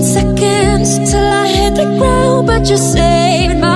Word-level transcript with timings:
seconds 0.00 1.10
till 1.10 1.20
I 1.20 1.46
hit 1.46 1.74
the 1.74 1.84
ground, 1.98 2.46
but 2.46 2.68
you 2.70 2.78
saved 2.78 3.60
my. 3.60 3.71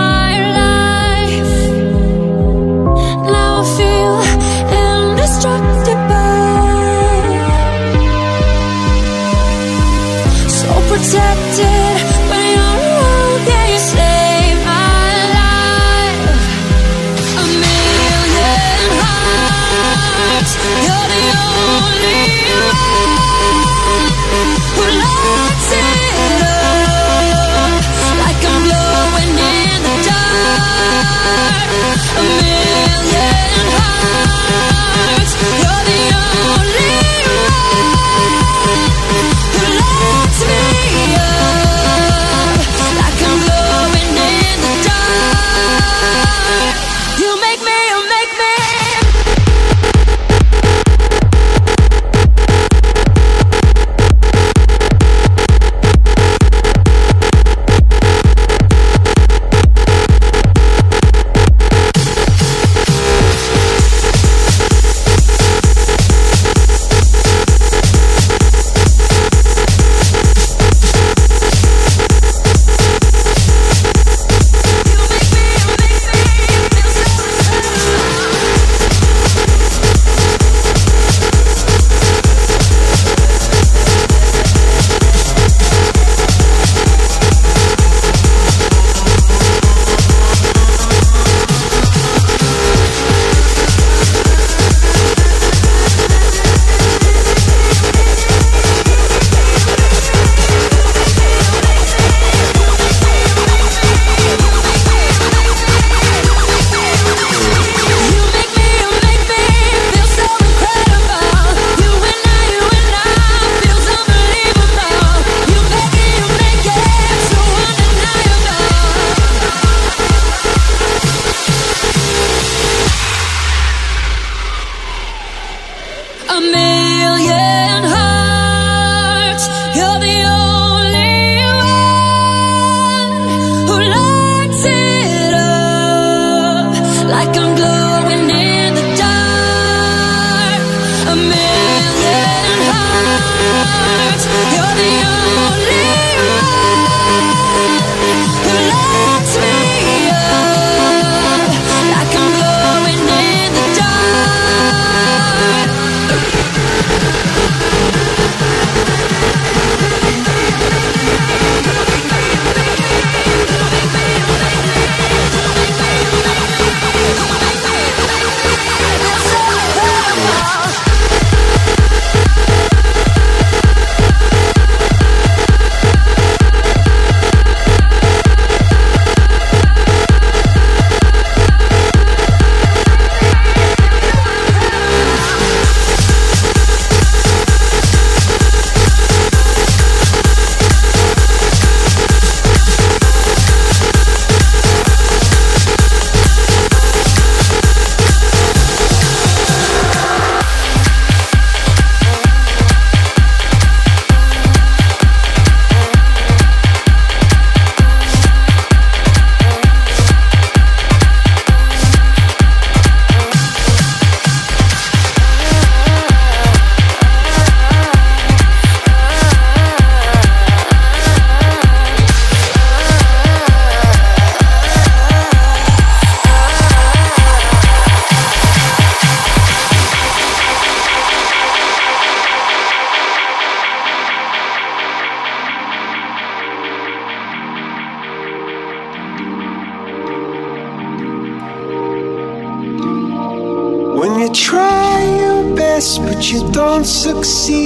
don't 246.67 246.85
succeed. 246.85 247.57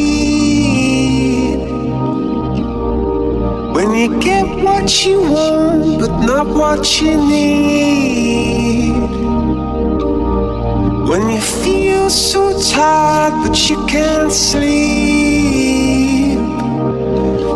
When 3.75 3.94
you 3.94 4.20
get 4.20 4.47
what 4.62 5.06
you 5.06 5.19
want, 5.23 6.00
but 6.00 6.12
not 6.31 6.47
what 6.47 7.00
you 7.00 7.17
need. 7.17 8.93
When 11.11 11.23
you 11.31 11.41
feel 11.41 12.11
so 12.11 12.43
tired, 12.75 13.35
but 13.43 13.56
you 13.70 13.79
can't 13.87 14.31
sleep. 14.31 14.81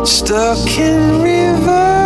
Stuck 0.03 0.67
in 0.79 1.21
reverse. 1.21 2.04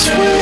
Lights 0.09 0.38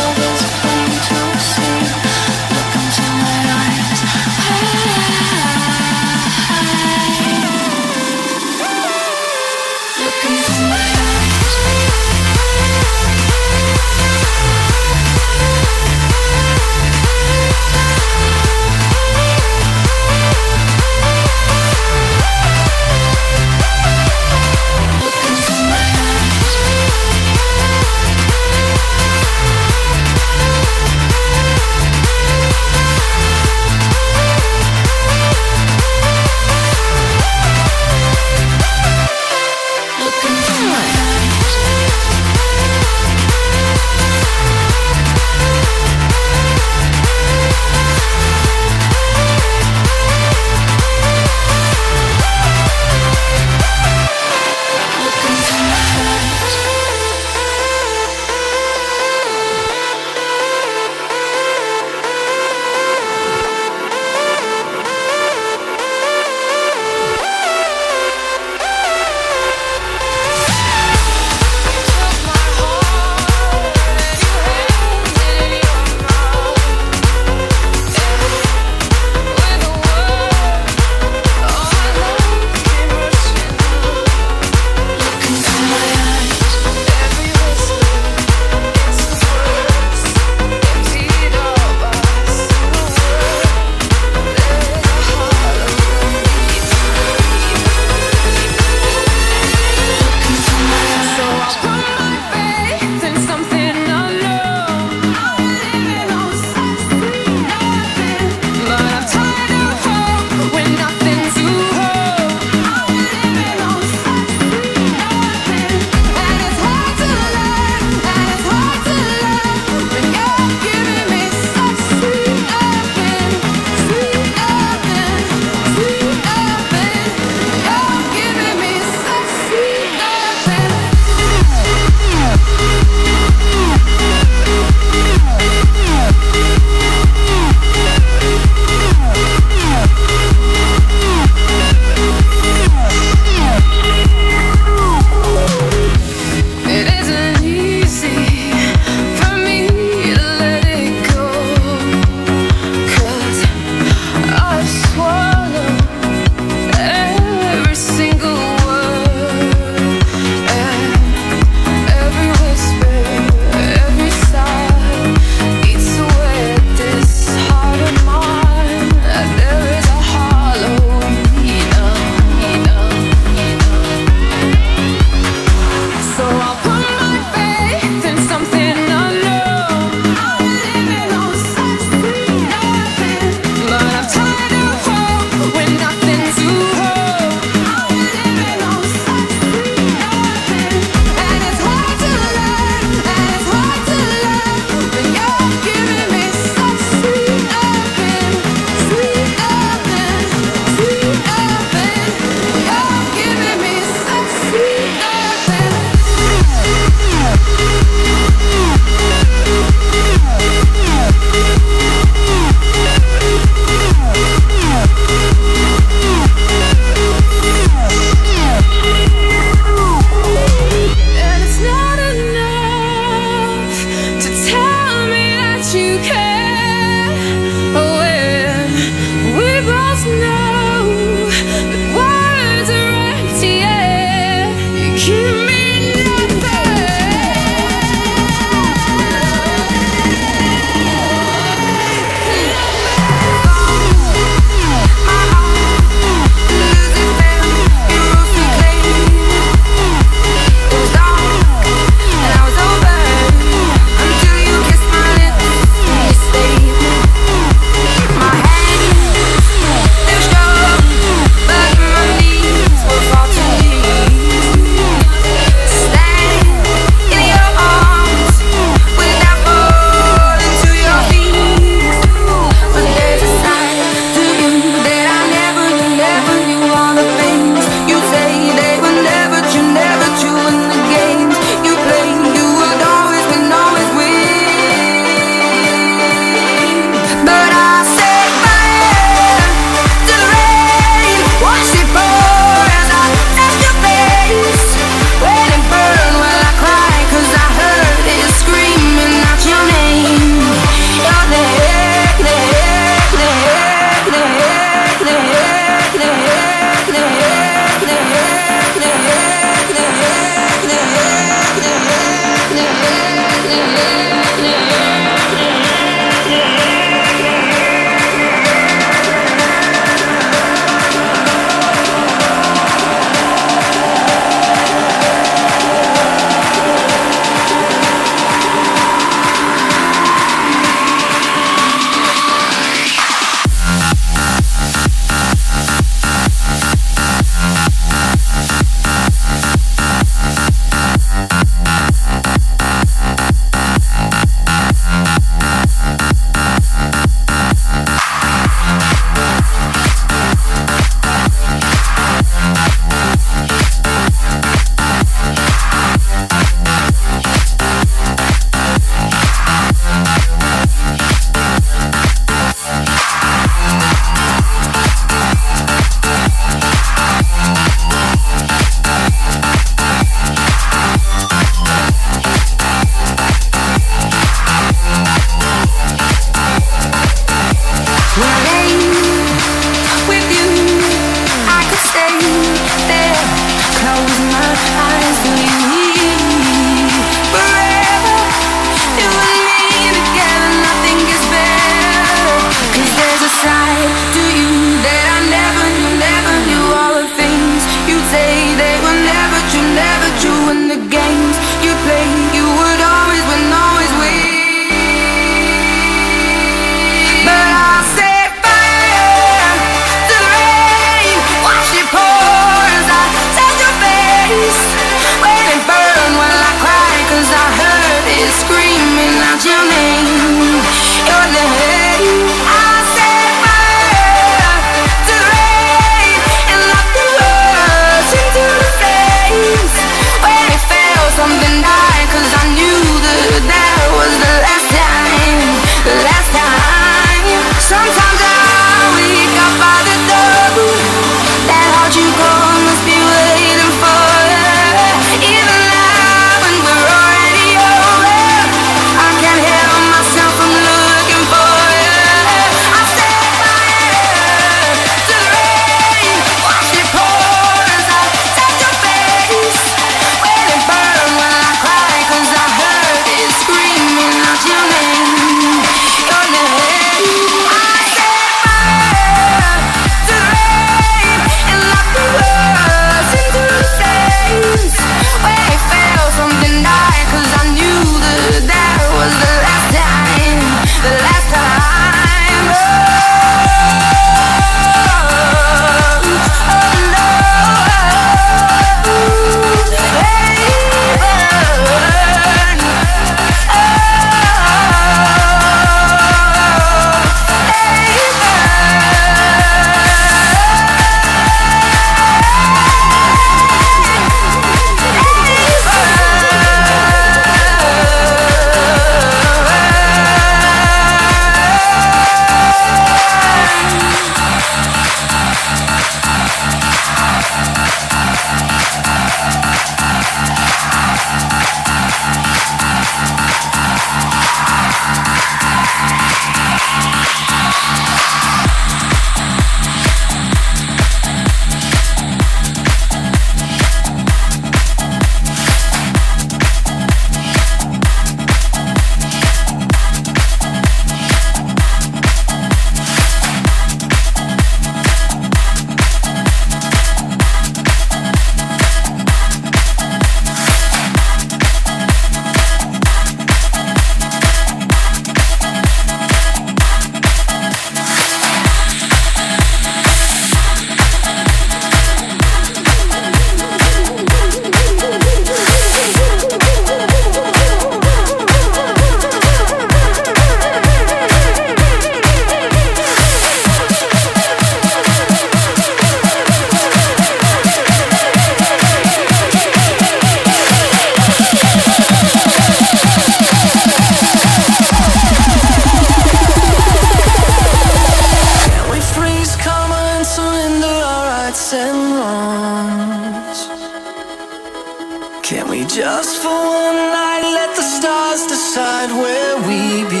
where 598.57 599.37
we 599.47 599.89
be 599.89 600.00